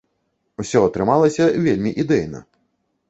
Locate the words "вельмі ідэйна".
1.67-2.43